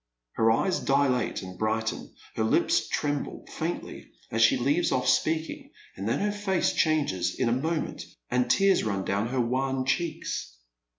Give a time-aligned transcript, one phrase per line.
[0.31, 6.09] Her eyes dilate and brighten, her lips tremble faintly as she leaves off speaking, and
[6.09, 10.57] then her face changes in a moment, and tears run down her wan cheeks.